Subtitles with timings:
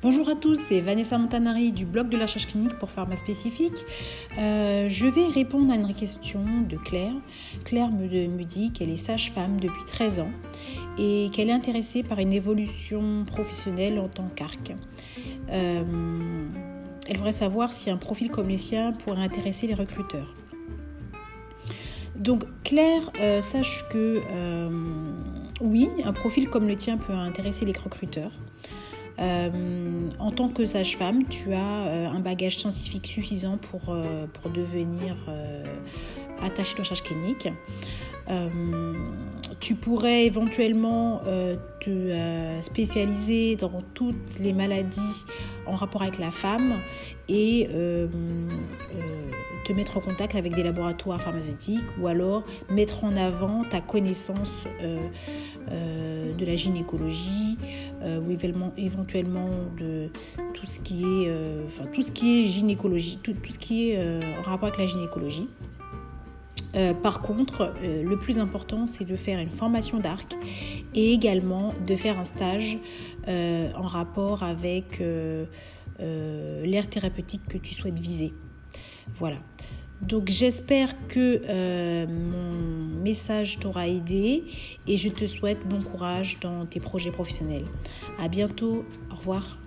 [0.00, 3.84] Bonjour à tous, c'est Vanessa Montanari du blog de la recherche clinique pour pharma spécifique.
[4.38, 7.14] Euh, je vais répondre à une question de Claire.
[7.64, 10.30] Claire me, dit qu'elle est sage-femme depuis 13 ans
[11.00, 14.72] et qu'elle est intéressée par une évolution professionnelle en tant qu'arc.
[15.50, 15.82] Euh,
[17.08, 20.32] elle voudrait savoir si un profil comme les siens pourrait intéresser les recruteurs.
[22.14, 24.22] Donc Claire, euh, sache que
[25.60, 28.30] oui, un profil comme le tien peut intéresser les recruteurs.
[29.20, 29.50] Euh,
[30.18, 35.16] en tant que sage-femme, tu as euh, un bagage scientifique suffisant pour, euh, pour devenir
[36.40, 37.48] attaché de recherche clinique.
[39.60, 41.22] tu pourrais éventuellement
[41.80, 45.24] te spécialiser dans toutes les maladies
[45.66, 46.80] en rapport avec la femme
[47.28, 47.68] et
[49.64, 54.52] te mettre en contact avec des laboratoires pharmaceutiques ou alors mettre en avant ta connaissance
[55.70, 57.56] de la gynécologie,
[58.02, 58.30] euh, ou
[58.76, 60.08] éventuellement de
[60.54, 61.64] tout ce qui est, euh,
[62.20, 65.48] gynécologie, tout, tout ce qui est euh, en rapport avec la gynécologie.
[67.02, 70.36] par contre, le plus important, c'est de faire une formation d'arc
[70.94, 72.78] et également de faire un stage
[73.26, 75.02] en rapport avec
[75.98, 78.32] l'aire thérapeutique que tu souhaites viser.
[79.16, 79.38] Voilà.
[80.02, 82.67] Donc j'espère que euh, mon
[82.98, 84.44] message t'aura aidé
[84.86, 87.64] et je te souhaite bon courage dans tes projets professionnels.
[88.18, 88.84] À bientôt.
[89.10, 89.58] Au revoir.